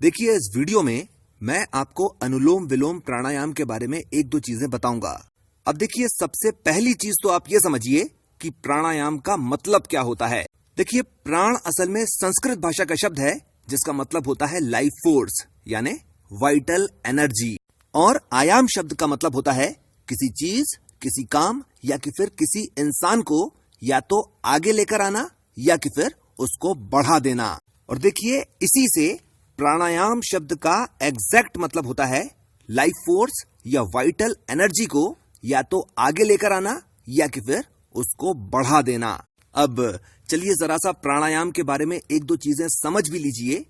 [0.00, 1.08] देखिए, इस वीडियो में
[1.40, 5.28] मैं आपको अनुलोम विलोम प्राणायाम के बारे में एक दो चीज़ें बताऊँगा।
[5.66, 8.04] अब देखिए, सबसे पहली चीज़ तो आप ये समझिए
[8.40, 10.44] कि प्राणायाम का मतलब क्या होता है।
[10.76, 13.36] देखिए, प्राण असल में संस्कृत भाषा का शब्द है,
[13.68, 15.92] जिसका मतलब होता है लाइफ फोर्स, यानी
[16.32, 17.56] वाइटल एनर्जी।
[17.94, 19.70] और आयाम शब्द का मतलब होता है
[20.08, 25.30] किसी चीज़, किसी काम, या कि फिर किसी इंसान को या तो आगे लेकर आना,
[25.58, 27.58] या कि फिर उसको बढ़ा देना।
[27.88, 29.29] और देखिए, इसी से
[29.60, 32.22] प्राणायाम शब्द का एग्जैक्ट मतलब होता है
[32.68, 35.02] लाइफ फोर्स या वाइटल एनर्जी को
[35.44, 36.72] या तो आगे लेकर आना
[37.08, 37.64] या कि फिर
[37.94, 39.10] उसको बढ़ा देना।
[39.54, 39.82] अब
[40.28, 43.64] चलिए जरा सा प्राणायाम के बारे में एक दो चीज़ें समझ भी लीजिए।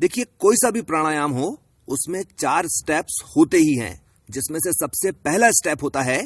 [0.00, 1.56] देखिए, कोई सा भी प्राणायाम हो,
[1.88, 3.94] उसमें चार स्टेप्स होते ही हैं,
[4.28, 6.18] जिसमें से सबसे पहला स्टेप होता है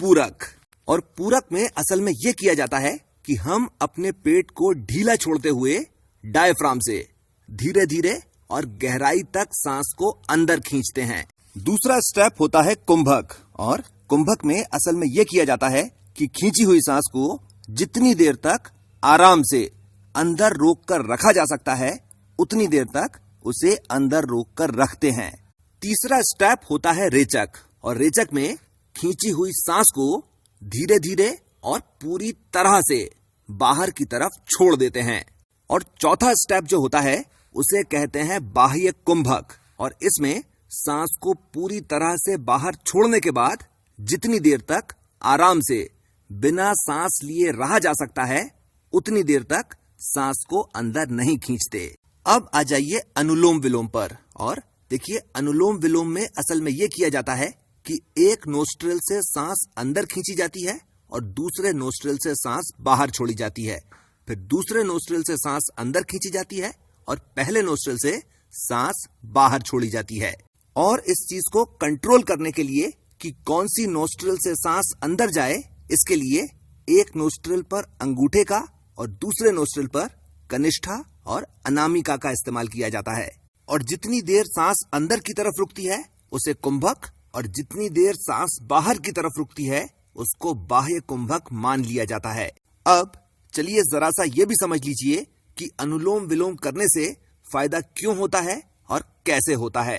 [0.00, 0.46] पूरक।
[0.88, 2.94] और पूरक में असल में यह किया जाता है
[3.26, 5.80] कि हम अपने पेट को ढीला छोड़ते हुए
[6.24, 7.13] डायफ्राम से
[7.54, 11.26] धीरे धीरे और गहराई तक सांस को अंदर खींचते हैं।
[11.58, 15.82] दूसरा स्टेप होता है कुंभक और कुंभक में असल में यह किया जाता है
[16.16, 18.60] कि खींची हुई सांस को जितनी देर तक
[19.04, 19.72] आराम से
[20.16, 21.98] अंदर रोक कर रखा जा सकता है,
[22.38, 27.48] उतनी देर तक उसे अंदर रोक कर रखते हैं। तीसरा स्टेप होता है रेचक
[27.84, 28.56] और रेचक में
[28.96, 30.24] खींची हुई सांस को
[30.64, 33.10] धीरे धीरे और पूरी तरह से
[33.50, 35.24] बाहर की तरफ़ छोड़ देते हैं।
[35.70, 39.46] और चौथा स्टेप जो होता है उसे कहते हैं बाह्य कुंभक।
[39.80, 43.64] और इसमें सांस को पूरी तरह से बाहर छोड़ने के बाद
[43.98, 45.90] जितनी देर तक आराम से
[46.32, 48.50] बिना सांस लिए रहा जा सकता है,
[48.92, 54.62] उतनी देर तक सांस को अंदर नहीं खींचते। अब आ जाइए अनुलोम विलोम पर। और
[54.90, 57.48] देखिए, अनुलोम विलोम में असल में यह किया जाता है
[57.86, 60.78] कि एक नोस्ट्रल से सांस अंदर खींची जाती है
[61.12, 63.80] और दूसरे नोस्ट्रल से सांस बाहर छोड़ी जाती है।
[64.28, 69.62] फिर दूसरे नोस्ट्रल से सांस अंदर खींची जाती है और पहले नोस्ट्रल से सांस बाहर
[69.62, 70.34] छोड़ी जाती है।
[70.76, 75.30] और इस चीज़ को कंट्रोल करने के लिए कि कौन सी नोस्ट्रल से सांस अंदर
[75.30, 75.54] जाए,
[75.90, 76.42] इसके लिए
[76.88, 78.66] एक नोस्ट्रल पर अंगूठे का
[78.98, 80.08] और दूसरे नोस्ट्रल पर
[80.50, 83.30] कनिष्ठा और अनामिका का इस्तेमाल किया जाता है।
[83.68, 88.58] और जितनी देर सांस अंदर की तरफ़ रुकती है, उसे कुंभक और जितनी देर सांस
[88.62, 92.50] बाहर की तरफ़ रुकती है, उसको बाह्य कुंभक मान लिया जाता है।
[92.86, 93.12] अब
[93.52, 95.26] चलिए जरा सा ये भी समझ लीजिए
[95.56, 97.06] कि अनुलोम विलोम करने से
[97.46, 98.60] फ़ायदा क्यों होता है
[98.90, 99.98] और कैसे होता है?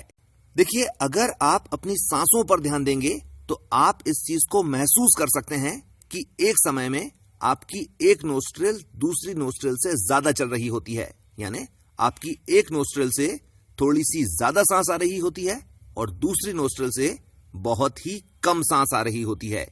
[0.56, 3.18] देखिए, अगर आप अपनी सांसों पर ध्यान देंगे
[3.50, 5.80] तो आप इस चीज़ को महसूस कर सकते हैं
[6.12, 7.12] कि एक समय में
[7.42, 11.66] आपकी एक नोस्ट्रिल दूसरी नोस्ट्रिल से ज़्यादा चल रही होती है। यानी
[12.00, 13.28] आपकी एक नोस्ट्रेल से
[13.78, 15.60] थोड़ी सी ज़्यादा सांस आ रही होती है
[15.98, 17.18] और दूसरी नोस्ट्रल से
[17.54, 19.66] बहुत ही कम सांस आ रही होती है।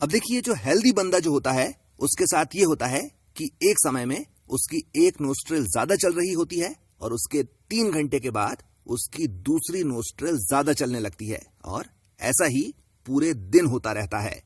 [0.00, 3.00] अब देखिए जो हेल्दी बंदा जो होता है, उसके साथ ये होता है
[3.36, 7.90] कि एक समय में उसकी एक नोस्ट्रल ज़्यादा चल रही होती है और उसके तीन
[7.90, 11.86] घंटे के बाद उसकी दूसरी नोस्ट्रेल ज़्यादा चलने लगती है और
[12.20, 12.62] ऐसा ही
[13.06, 14.42] पूरे दिन होता रहता है।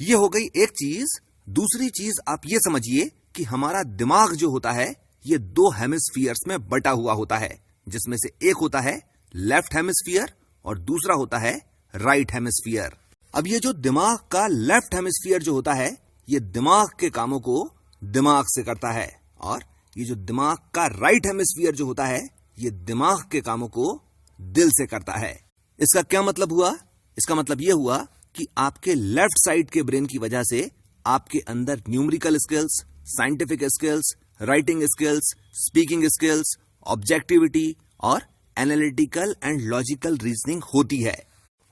[0.00, 4.72] ये हो गई एक चीज़। दूसरी चीज़ आप ये समझिए कि हमारा दिमाग जो होता
[4.72, 9.00] है, ये दो हेमिस्फीयर्स में बटा हुआ होता है, जिसमें से एक होता है
[9.34, 10.32] लेफ़्ट हेमिस्फीयर
[10.64, 11.54] और दूसरा होता है
[11.94, 12.96] राइट हेमिस्फीयर
[13.34, 15.96] अब ये जो दिमाग का लेफ़्ट हेमिस्फीयर जो होता है,
[16.28, 17.70] ये दिमाग के कामों को
[18.02, 19.64] दिमाग से करता है। और
[19.96, 22.20] ये जो दिमाग का राइट हेमिस्फीयर जो होता है,
[22.58, 24.00] ये दिमाग के कामों को
[24.40, 25.32] दिल से करता है।
[25.78, 26.70] इसका क्या मतलब हुआ?
[27.18, 27.98] इसका मतलब यह हुआ
[28.36, 30.70] कि आपके लेफ़्ट साइड के ब्रेन की वजह से
[31.06, 34.12] आपके अंदर numerical skills scientific skills
[34.42, 38.22] writing skills speaking skills objectivity और
[38.58, 41.16] एनालिटिकल एंड लॉजिकल रीजनिंग होती है।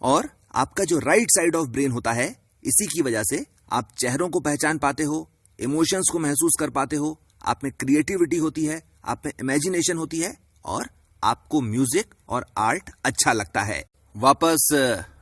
[0.02, 2.28] और आपका जो राइट साइड ऑफ़ ब्रेन होता है,
[2.64, 6.96] इसी की वजह से आप चेहरों को पहचान पाते हो इमोशंस को महसूस कर पाते
[6.96, 10.34] हो आप में क्रिएटिविटी होती है, आप में इमेजिनेशन होती है
[10.64, 10.88] और
[11.22, 13.82] आपको म्यूज़िक और आर्ट अच्छा लगता है।
[14.14, 14.68] वापस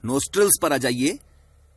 [0.04, 1.18] नोस्ट्रल्स पर आ जाइए।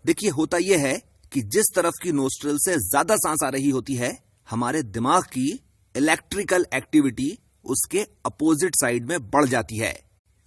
[0.06, 1.02] देखिए, होता यह है
[1.32, 4.18] कि जिस तरफ़ की नोस्ट्रल से ज़्यादा सांस आ रही होती है,
[4.48, 5.50] हमारे दिमाग की
[5.96, 9.94] इलेक्ट्रिकल एक्टिविटी उसके अपोजिट साइड में बढ़ जाती है।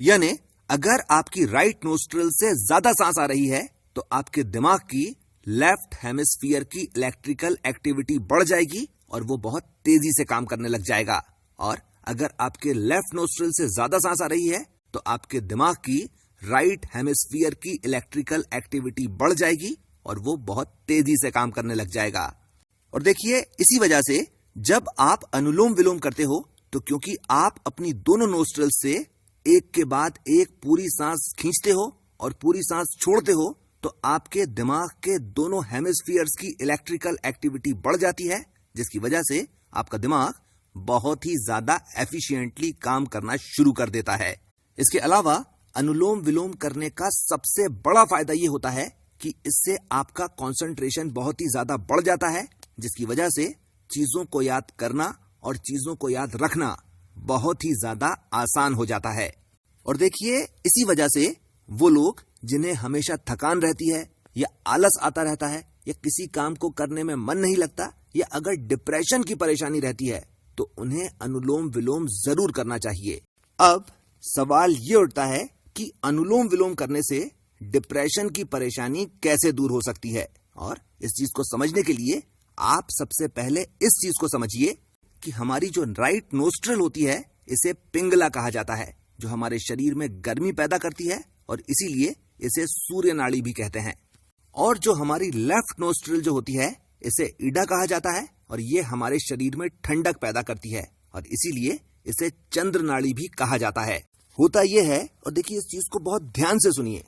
[0.00, 0.28] यानी,
[0.70, 5.04] अगर आपकी राइट नोस्ट्रल से ज़्यादा सांस आ रही है तो आपके दिमाग की
[5.46, 10.82] लेफ़्ट हेमिस्फीयर की इलेक्ट्रिकल एक्टिविटी बढ़ जाएगी और वो बहुत तेज़ी से काम करने लग
[10.84, 11.22] जाएगा।
[11.58, 14.64] और अगर आपके लेफ़्ट नोस्ट्रल से ज़्यादा सांस आ रही है
[14.94, 15.98] तो आपके दिमाग की
[16.42, 19.76] राइट हेमिस्फीयर की इलेक्ट्रिकल एक्टिविटी बढ़ जाएगी
[20.06, 22.24] और वो बहुत तेज़ी से काम करने लग जाएगा।
[22.92, 24.26] और देखिए, इसी वजह से
[24.56, 28.92] जब आप अनुलोम विलोम करते हो तो क्योंकि आप अपनी दोनों नोस्ट्रल से
[29.46, 31.84] एक के बाद एक पूरी सांस खींचते हो
[32.20, 33.46] और पूरी सांस छोड़ते हो
[33.82, 38.44] तो आपके दिमाग के दोनों हेमिस्फीयर्स की इलेक्ट्रिकल एक्टिविटी बढ़ जाती है,
[38.74, 39.40] जिसकी वजह से
[39.72, 40.34] आपका दिमाग
[40.74, 44.34] बहुत ही ज़्यादा एफिशिएंटली काम करना शुरू कर देता है।
[44.78, 45.34] इसके अलावा
[45.74, 48.86] अनुलोम विलोम करने का सबसे बड़ा फ़ायदा यह होता है
[49.20, 52.46] कि इससे आपका कंसंट्रेशन बहुत ही ज़्यादा बढ़ जाता है,
[52.80, 53.44] जिसकी वजह से
[53.90, 56.76] चीज़ों को याद करना और चीज़ों को याद रखना
[57.16, 59.32] बहुत ही ज़्यादा आसान हो जाता है।
[59.86, 61.36] और देखिए, इसी वजह से
[61.68, 66.54] वो लोग जिन्हें हमेशा थकान रहती है या आलस आता रहता है या किसी काम
[66.54, 70.24] को करने में मन नहीं लगता या अगर डिप्रेशन की परेशानी रहती है
[70.58, 73.20] तो उन्हें अनुलोम विलोम ज़रूर करना चाहिए।
[73.58, 73.86] अब
[74.24, 77.20] सवाल ये उठता है कि अनुलोम विलोम करने से
[77.60, 80.28] डिप्रेशन की परेशानी कैसे दूर हो सकती है?
[80.56, 82.22] और इस चीज़ को समझने के लिए
[82.58, 84.76] आप सबसे पहले इस चीज़ को समझिए
[85.22, 89.94] कि हमारी जो राइट नोस्ट्रल होती है, इसे पिंगला कहा जाता है, जो हमारे शरीर
[89.94, 93.94] में गर्मी पैदा करती है और इसीलिए इसे सूर्य नाड़ी भी कहते हैं।
[94.54, 98.80] और जो हमारी लेफ़्ट नोस्ट्रल जो होती है इसे ईडा कहा जाता है और ये
[98.82, 100.84] हमारे शरीर में ठंडक पैदा करती है
[101.14, 103.96] और इसीलिए इसे चंद्र नाड़ी भी कहा जाता है।
[104.38, 107.04] होता यह है, और देखिए इस चीज़ को बहुत ध्यान से सुनिए।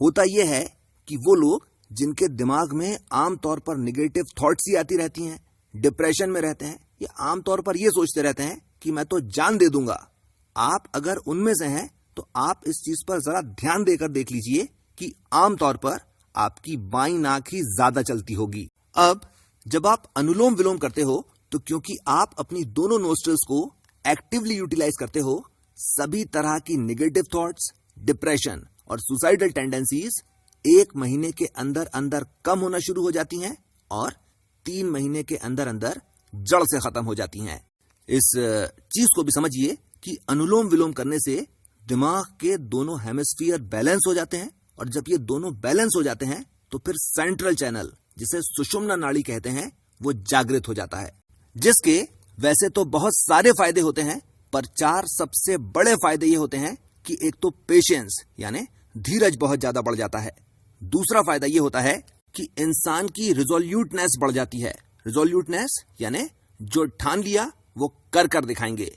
[0.00, 0.62] होता यह है
[1.08, 5.38] कि वो लोग जिनके दिमाग में आमतौर पर निगेटिव थॉट्स ही आती रहती हैं
[5.74, 9.58] डिप्रेशन में रहते हैं, या आमतौर पर ये सोचते रहते हैं कि मैं तो जान
[9.58, 9.98] दे दूँगा।
[10.56, 14.68] आप अगर उनमें से हैं तो आप इस चीज़ पर जरा ध्यान देकर देख लीजिए
[14.98, 15.98] कि आमतौर पर
[16.34, 19.20] आपकी बाई नाक ही ज़्यादा चलती होगी। अब,
[19.66, 21.16] जब आप अनुलोम विलोम करते हो
[21.52, 23.58] तो क्योंकि आप अपनी दोनों नोस्टल्स को
[24.04, 25.42] एक्टिवली यूटिलाइज करते हो,
[25.76, 30.22] सभी तरह की निगेटिव थॉट्स डिप्रेशन और सुसाइडल टेंडेंसीज
[30.64, 33.56] एक महीने के अंदर अंदर कम होना शुरू हो जाती हैं
[33.90, 34.12] और
[34.64, 36.00] तीन महीने के अंदर अंदर
[36.32, 37.60] जड़ से खत्म हो जाती हैं।
[38.08, 38.30] इस
[38.94, 41.36] चीज़ को भी समझिए कि अनुलोम विलोम करने से
[41.82, 46.26] दिमाग के दोनों हेमिस्फीयर बैलेंस हो जाते हैं और जब ये दोनों बैलेंस हो जाते
[46.26, 49.70] हैं तो फिर सेंट्रल चैनल जिसे सुषुम्ना नाड़ी कहते हैं,
[50.02, 51.12] वो जागृत हो जाता है।
[51.56, 52.08] जिसके
[52.38, 54.20] वैसे तो बहुत सारे फ़ायदे होते हैं,
[54.52, 56.76] पर चार सबसे बड़े फ़ायदे ये होते हैं
[57.06, 58.66] कि एक तो पेशेंस यानी
[58.98, 60.34] धीरज बहुत ज़्यादा बढ़ जाता है।
[60.82, 61.94] दूसरा फ़ायदा ये होता है
[62.34, 64.74] कि इंसान की रिजोल्यूटनेस बढ़ जाती है।
[65.06, 66.28] रिजोल्यूटनेस यानी
[66.60, 68.96] जो ठान लिया, वो कर कर दिखाएँगे।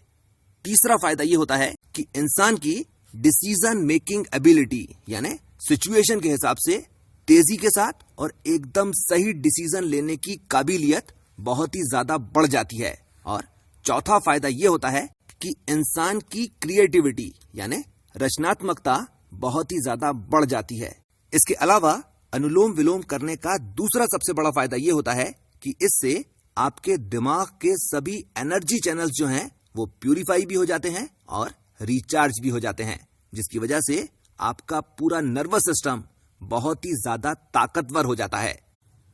[0.65, 2.73] तीसरा फ़ायदा ये होता है कि इंसान की
[3.15, 5.29] डिसीज़न मेकिंग एबिलिटी यानी
[5.59, 6.85] सिचुएशन के हिसाब से
[7.29, 12.77] तेज़ी के साथ और एकदम सही डिसीज़न लेने की काबिलियत बहुत ही ज़्यादा बढ़ जाती
[12.77, 12.93] है।
[13.25, 13.43] और
[13.85, 15.03] चौथा फ़ायदा यह होता है
[15.41, 17.83] कि इंसान की क्रिएटिविटी, यानी
[18.15, 18.97] रचनात्मकता,
[19.33, 20.91] बहुत ही ज़्यादा बढ़ जाती है।
[21.33, 21.93] इसके अलावा
[22.33, 25.31] अनुलोम विलोम करने का दूसरा सबसे बड़ा फ़ायदा यह होता है
[25.63, 26.23] कि इससे
[26.57, 31.53] आपके दिमाग के सभी एनर्जी चैनल्स जो हैं, वो प्यूरिफाई भी हो जाते हैं और
[31.81, 32.99] रिचार्ज भी हो जाते हैं,
[33.33, 34.07] जिसकी वजह से
[34.39, 36.03] आपका पूरा नर्वस सिस्टम
[36.41, 38.53] बहुत ही ज़्यादा ताकतवर हो जाता है।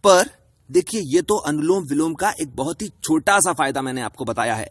[0.03, 0.29] पर
[0.69, 4.55] देखिए, ये तो अनुलोम विलोम का एक बहुत ही छोटा सा फ़ायदा मैंने आपको बताया
[4.55, 4.69] है।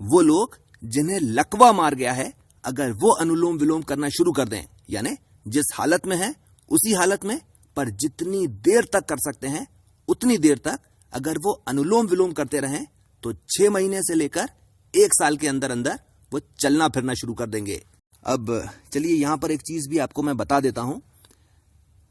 [0.00, 2.32] वो लोग जिन्हें लकवा मार गया है,
[2.64, 5.16] अगर वो अनुलोम विलोम करना शुरू कर दें, यानी
[5.46, 6.34] जिस हालत में है,
[6.68, 7.40] उसी हालत में,
[7.76, 9.66] पर जितनी देर तक कर सकते हैं,
[10.08, 10.78] उतनी देर तक
[11.12, 12.86] अगर वो अनुलोम विलोम करते रहें
[13.22, 14.48] तो छह महीने से लेकर
[14.94, 15.98] एक साल के अंदर अंदर
[16.32, 17.82] वो चलना फिरना शुरू कर देंगे।
[18.24, 18.50] अब
[18.92, 21.00] चलिए, यहाँ पर एक चीज़ भी आपको मैं बता देता हूँ।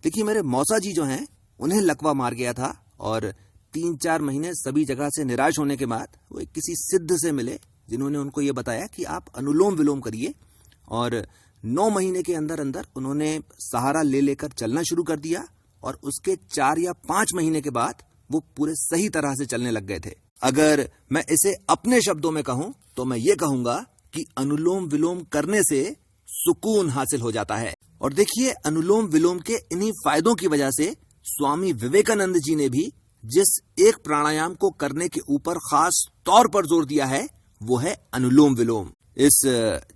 [0.04, 1.28] देखिए, मेरे मौसा जी जो हैं,
[1.60, 2.68] उन्हें लकवा मार गया था
[3.00, 3.34] और
[3.74, 7.32] तीन चार महीने सभी जगह से निराश होने के बाद वो एक किसी सिद्ध से
[7.32, 7.60] मिले
[7.90, 10.34] जिन्होंने उनको ये बताया कि आप अनुलोम विलोम करिए
[10.90, 11.26] और
[11.64, 15.44] नौ महीने के अंदर अंदर उन्होंने सहारा ले लेकर चलना शुरू कर दिया
[15.84, 19.86] और उसके चार या पाँच महीने के बाद वो पूरे सही तरह से चलने लग
[19.86, 23.76] गए थे। अगर मैं इसे अपने शब्दों में कहूँ तो मैं ये कहूँगा
[24.14, 25.82] कि अनुलोम विलोम करने से
[26.28, 30.96] सुकून हासिल हो जाता है। और देखिए, अनुलोम विलोम के इन्हीं फायदों की वजह से
[31.26, 32.92] स्वामी विवेकानंद जी ने भी
[33.24, 37.28] जिस एक प्राणायाम को करने के ऊपर खास तौर पर ज़ोर दिया है,
[37.62, 39.42] वो है अनुलोम विलोम। इस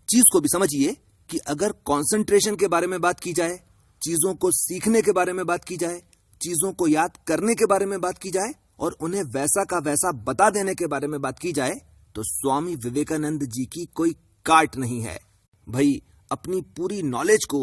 [0.09, 0.95] चीज़ को भी समझिए
[1.29, 3.59] कि अगर कंसंट्रेशन के बारे में बात की जाए,
[4.01, 6.01] चीज़ों को सीखने के बारे में बात की जाए,
[6.41, 10.11] चीज़ों को याद करने के बारे में बात की जाए और उन्हें वैसा का वैसा
[10.23, 11.73] बता देने के बारे में बात की जाए
[12.15, 14.11] तो स्वामी विवेकानंद जी की कोई
[14.45, 15.19] काट नहीं है।
[15.67, 17.61] भाई, अपनी पूरी नॉलेज को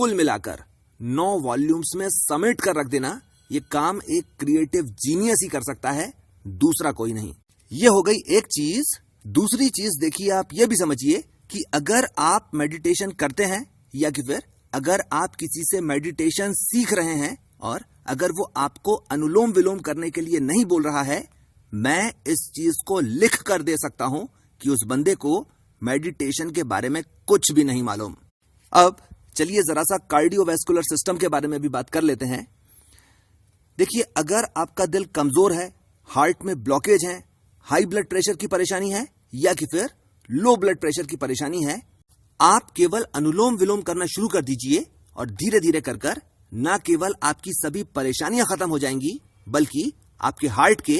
[0.00, 0.62] कुल मिलाकर
[1.00, 5.90] नौ वॉल्यूम्स में समेट कर रख देना, ये काम एक क्रिएटिव जीनियस ही कर सकता
[5.90, 6.06] है,
[6.44, 7.34] दूसरा कोई नहीं।
[7.72, 8.92] ये हो गई एक चीज़,
[9.28, 11.18] दूसरी चीज़ देखिए आप ये भी समझिए
[11.50, 13.60] कि अगर आप मेडिटेशन करते हैं,
[13.94, 14.42] या कि फिर
[14.72, 20.10] अगर आप किसी से मेडिटेशन सीख रहे हैं, और अगर वो आपको अनुलोम विलोम करने
[20.10, 21.22] के लिए नहीं बोल रहा है,
[21.72, 24.28] मैं इस चीज़ को लिख कर दे सकता हूँ
[24.60, 25.46] कि उस बंदे को
[25.82, 28.16] मेडिटेशन के बारे में कुछ भी नहीं मालूम।
[28.72, 29.06] अब
[29.40, 32.46] चलिए जरा सा कार्डियोवैस्कुलर सिस्टम के बारे में भी बात कर लेते हैं।
[33.78, 35.66] देखिए, अगर आपका दिल कमज़ोर है,
[36.08, 37.14] हार्ट में ब्लॉकेज है,
[37.66, 39.88] हाई ब्लड प्रेशर की परेशानी है, या कि फिर
[40.28, 41.80] लो ब्लड प्रेशर की परेशानी है,
[42.40, 44.84] आप केवल अनुलोम विलोम करना शुरू कर दीजिए
[45.16, 46.20] और धीरे धीरे कर कर
[46.52, 50.98] न केवल आपकी सभी परेशानियाँ खत्म हो जाएँगी, बल्कि आपके हार्ट के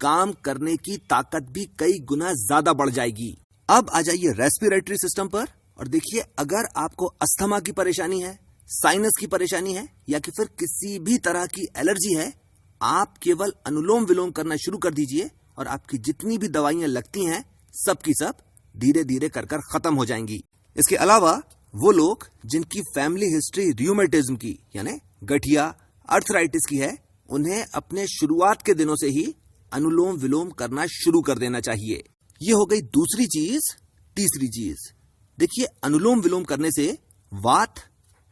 [0.00, 3.30] काम करने की ताकत भी कई गुना ज़्यादा बढ़ जाएगी।
[3.68, 5.46] अब आ जाइए रेस्पिरेटरी सिस्टम पर।
[5.78, 10.46] और देखिए, अगर आपको अस्थमा की परेशानी है साइनस की परेशानी है, या कि फिर
[10.46, 12.34] किसी भी तरह की एलर्जी है,
[12.82, 17.44] आप केवल अनुलोम विलोम करना शुरू कर दीजिए और आपकी जितनी भी दवाइयाँ लगती हैं,
[17.72, 18.34] सब की सब
[18.76, 20.44] धीरे धीरे कर कर खत्म हो जाएँगी।
[20.76, 21.42] इसके अलावा,
[21.74, 25.74] वो लोग जिनकी फैमिली हिस्ट्री रियूमेटिज्म की, यानी गठिया
[26.08, 26.98] अर्थराइटिस की है,
[27.30, 29.36] उन्हें अपने शुरुआत के दिनों से ही
[29.72, 32.02] अनुलोम विलोम करना शुरू कर देना चाहिए।
[32.42, 33.62] ये हो गई दूसरी चीज़,
[34.16, 34.95] तीसरी चीज़।
[35.38, 36.86] देखिए, अनुलोम विलोम करने से
[37.32, 37.74] वात,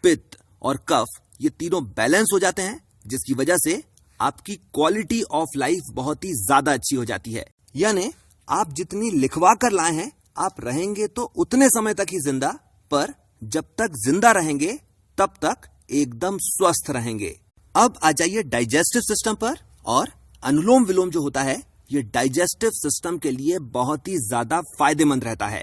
[0.05, 1.07] पित्त और कफ,
[1.41, 3.83] ये तीनों बैलेंस हो जाते हैं, जिसकी वजह से
[4.21, 7.45] आपकी क्वालिटी ऑफ़ लाइफ बहुत ही ज़्यादा अच्छी हो जाती है।
[7.75, 8.11] यानी
[8.49, 12.49] आप जितनी लिखवा कर लाए हैं, आप रहेंगे तो उतने समय तक ही ज़िंदा,
[12.91, 14.79] पर जब तक ज़िंदा रहेंगे,
[15.19, 17.35] तब तक एकदम स्वस्थ रहेंगे।
[17.75, 19.55] अब आ जाइए डाइजेस्टिव सिस्टम पर,
[19.87, 20.11] और
[20.43, 25.47] अनुलोम विलोम जो होता है, ये डाइजेस्टिव सिस्टम के लिए बहुत ही ज़्यादा फ़ायदेमंद रहता
[25.47, 25.63] है।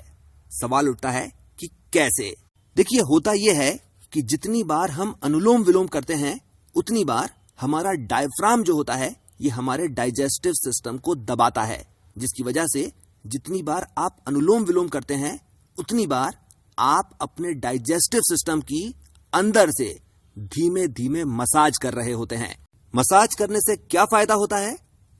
[0.51, 2.35] सवाल उठता है कि कैसे?
[2.75, 3.79] देखिए, होता यह है
[4.13, 6.41] कि जितनी बार हम अनुलोम विलोम करते हैं,
[6.75, 12.43] उतनी बार हमारा डायफ्राम जो होता है, ये हमारे डाइजेस्टिव सिस्टम को दबाता है, जिसकी
[12.43, 12.91] वजह से
[13.25, 15.39] जितनी बार आप अनुलोम विलोम करते हैं,
[15.79, 16.45] उतनी बार
[16.79, 18.95] आप अपने डाइजेस्टिव सिस्टम की
[19.33, 19.99] अंदर से
[20.39, 24.77] धीमे धीमे मसाज कर रहे होते हैं। मसाज करने से क्या फ़ायदा होता है?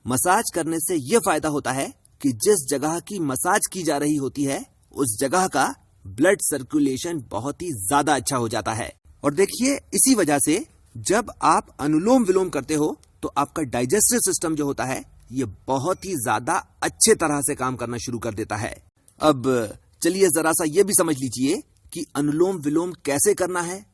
[0.08, 4.16] मसाज करने से यह फ़ायदा होता है कि जिस जगह की मसाज की जा रही
[4.16, 5.68] होती है उस जगह का
[6.06, 8.92] ब्लड सर्कुलेशन बहुत ही ज़्यादा अच्छा हो जाता है।
[9.24, 14.56] और देखिए, इसी वजह से जब आप अनुलोम विलोम करते हो तो आपका डाइजेस्टिव सिस्टम
[14.56, 18.56] जो होता है, ये बहुत ही ज़्यादा अच्छे तरह से काम करना शुरू कर देता
[18.58, 18.74] है।
[19.20, 21.62] अब चलिए जरा सा ये भी समझ लीजिए
[21.94, 23.86] कि अनुलोम विलोम कैसे करना है,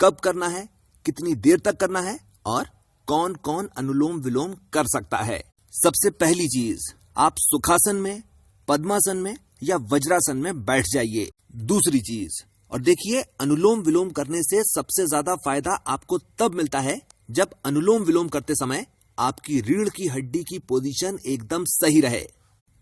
[0.00, 0.68] कब करना है,
[1.04, 2.68] कितनी देर तक करना है, और
[3.08, 5.38] कौन कौन अनुलोम विलोम कर सकता है।
[5.74, 8.22] सबसे पहली चीज़, आप सुखासन में,
[8.68, 11.30] पद्मासन में या वज्रासन में बैठ जाइए।
[11.64, 17.00] दूसरी चीज़, और देखिए, अनुलोम विलोम करने से सबसे ज़्यादा फ़ायदा आपको तब मिलता है
[17.30, 18.86] जब अनुलोम विलोम करते समय
[19.18, 22.24] आपकी रीढ़ की हड्डी की पोजीशन एकदम सही रहे।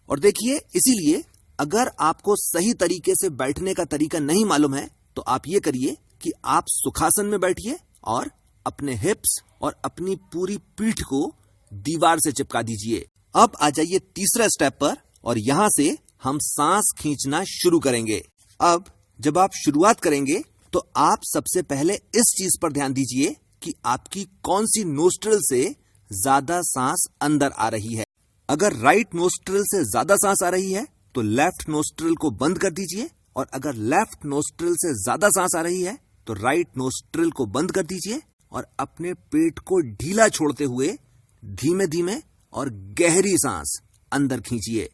[0.09, 1.23] और देखिए, इसीलिए
[1.59, 5.97] अगर आपको सही तरीके से बैठने का तरीका नहीं मालूम है तो आप ये करिए
[6.23, 8.31] कि आप सुखासन में बैठिए और
[8.67, 11.21] अपने हिप्स और अपनी पूरी पीठ को
[11.73, 16.93] दीवार से चिपका दीजिए। अब आ जाइए तीसरे स्टेप पर, और यहाँ से हम सांस
[16.99, 18.23] खींचना शुरू करेंगे।
[18.61, 18.85] अब,
[19.21, 24.25] जब आप शुरुआत करेंगे तो आप सबसे पहले इस चीज़ पर ध्यान दीजिए कि आपकी
[24.45, 25.63] कौन सी नोस्ट्रल से
[26.11, 28.05] ज़्यादा सांस अंदर आ रही है।
[28.49, 32.71] अगर राइट नोस्ट्रल से ज़्यादा सांस आ रही है तो लेफ़्ट नोस्ट्रल को बंद कर
[32.73, 37.47] दीजिए और अगर लेफ़्ट नोस्ट्रल से ज़्यादा सांस आ रही है तो राइट नोस्ट्रल को
[37.49, 38.21] बंद कर दीजिए
[38.53, 40.89] और अपने पेट को ढीला छोड़ते हुए
[41.43, 42.17] धीमे धीमे
[42.53, 43.79] और गहरी सांस
[44.13, 44.89] अंदर खींचिए।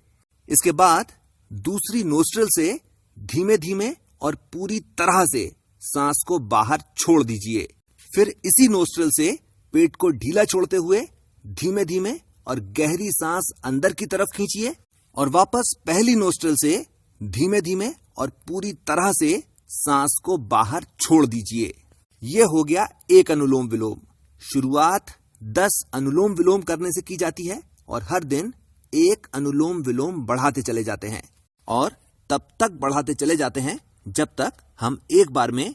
[0.48, 1.12] इसके बाद
[1.52, 2.80] दूसरी नोस्ट्रल से
[3.18, 3.90] धीमे धीमे
[4.22, 7.66] और पूरी तरह से सांस को बाहर छोड़ दीजिए।
[8.14, 9.38] फिर इसी नोस्ट्रल से
[9.72, 11.00] पेट को ढीला छोड़ते हुए
[11.46, 12.12] धीमे धीमे
[12.46, 14.74] और गहरी सांस अंदर की तरफ़ खींचिए
[15.16, 16.86] और वापस पहली नोस्ट्रल से
[17.22, 21.74] धीमे धीमे और पूरी तरह से सांस को बाहर छोड़ दीजिए।
[22.22, 24.00] यह हो गया एक अनुलोम विलोम।
[24.42, 25.06] शुरुआत
[25.42, 28.52] दस अनुलोम विलोम करने से की जाती है और हर दिन
[28.94, 31.22] एक अनुलोम विलोम बढ़ाते चले जाते हैं
[31.68, 31.92] और
[32.30, 35.72] तब तक बढ़ाते चले जाते हैं जब तक हम एक बार में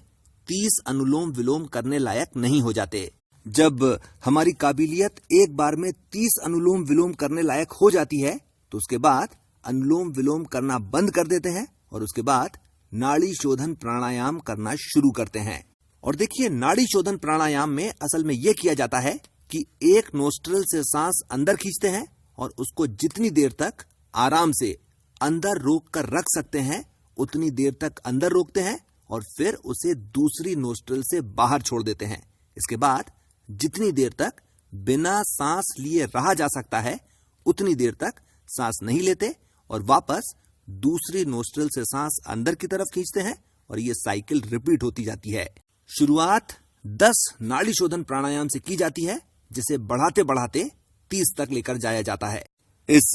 [0.47, 3.11] तीस अनुलोम विलोम करने लायक नहीं हो जाते।
[3.45, 3.83] जब
[4.25, 8.39] हमारी काबिलियत एक बार में तीस अनुलोम विलोम करने लायक हो जाती है
[8.71, 12.57] तो उसके बाद अनुलोम विलोम करना बंद कर देते हैं और उसके बाद
[12.91, 15.63] नाड़ी शोधन प्राणायाम करना शुरू करते हैं।
[16.03, 19.13] और देखिए, नाड़ी शोधन प्राणायाम में असल में यह किया जाता है
[19.51, 22.05] कि एक नोस्ट्रल से सांस अंदर खींचते हैं
[22.39, 23.73] और उसको जितनी देर तक
[24.15, 24.77] आराम से
[25.21, 26.83] अंदर रोक कर रख सकते हैं,
[27.17, 28.79] उतनी देर तक अंदर रोकते हैं
[29.09, 32.21] और फिर उसे दूसरी नोस्ट्रल से बाहर छोड़ देते हैं।
[32.57, 33.11] इसके बाद
[33.51, 34.33] जितनी देर तक
[34.73, 36.99] बिना सांस लिए रहा जा सकता है,
[37.45, 38.11] उतनी देर तक
[38.47, 39.35] सांस नहीं लेते
[39.69, 40.33] और वापस
[40.69, 45.29] दूसरी नोस्ट्रल से सांस अंदर की तरफ़ खींचते हैं और ये साइकिल रिपीट होती जाती
[45.29, 45.55] है।
[45.97, 46.47] शुरुआत
[46.87, 50.71] 10 नाड़ी शोधन प्राणायाम से की जाती है, जिसे बढ़ाते बढ़ाते
[51.11, 52.43] 30 तक लेकर जाया जाता है।
[52.89, 53.11] इस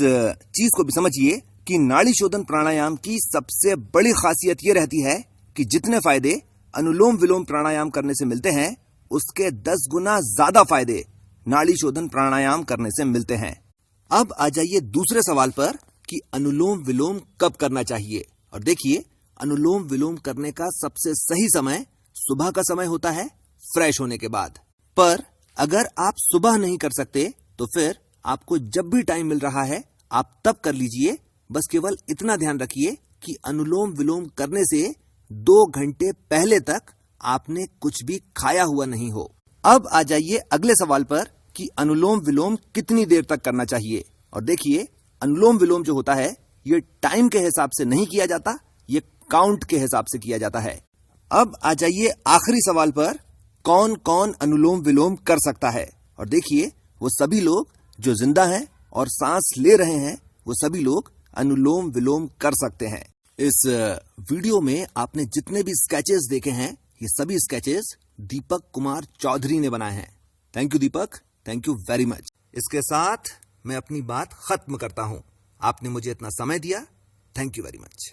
[0.56, 5.14] चीज़ को भी समझिए कि नाड़ी शोधन प्राणायाम की सबसे बड़ी खासियत यह रहती है
[5.56, 6.32] कि जितने फ़ायदे
[6.74, 8.76] अनुलोम विलोम प्राणायाम करने से मिलते हैं,
[9.10, 11.04] उसके दस गुना ज़्यादा फ़ायदे
[11.46, 13.54] नाड़ी शोधन प्राणायाम करने से मिलते हैं।
[14.10, 15.76] अब आ जाइए दूसरे सवाल पर
[16.08, 19.04] कि अनुलोम विलोम कब करना चाहिए। और देखिए,
[19.40, 21.84] अनुलोम विलोम करने का सबसे सही समय
[22.16, 23.26] सुबह का समय होता है
[23.62, 24.58] फ्रेश होने के बाद।
[24.96, 25.22] पर
[25.56, 29.84] अगर आप सुबह नहीं कर सकते तो फिर आपको जब भी टाइम मिल रहा है,
[30.12, 31.18] आप तब कर लीजिए।
[31.52, 34.94] बस केवल इतना ध्यान रखिए कि अनुलोम विलोम करने से
[35.32, 36.82] दो घंटे पहले तक
[37.22, 39.34] आपने कुछ भी खाया हुआ नहीं हो।
[39.64, 41.24] अब आ जाइए अगले सवाल पर
[41.56, 44.88] कि अनुलोम विलोम कितनी देर तक करना चाहिए। और देखिए,
[45.22, 48.58] अनुलोम विलोम जो होता है, ये टाइम के हिसाब से नहीं किया जाता,
[48.90, 50.84] ये काउंट के हिसाब से किया जाता है।
[51.32, 53.18] अब आ जाइए आखिरी सवाल पर
[53.64, 55.90] कौन कौन अनुलोम विलोम कर सकता है?
[56.18, 56.72] और देखिए
[57.04, 57.68] वो सभी लोग
[57.98, 62.86] जो ज़िंदा हैं और सांस ले रहे हैं, वो सभी लोग अनुलोम विलोम कर सकते
[62.86, 63.04] हैं।
[63.38, 63.60] इस
[64.30, 66.70] वीडियो में आपने जितने भी स्केचेस देखे हैं,
[67.02, 70.08] ये सभी स्केचेस दीपक कुमार चौधरी ने बनाए हैं।
[70.54, 71.20] Thank you Deepak.
[71.46, 73.32] Thank you very much इसके साथ
[73.66, 75.22] मैं अपनी बात खत्म करता हूँ।
[75.60, 76.84] आपने मुझे इतना समय दिया।
[77.34, 78.12] Thank you very much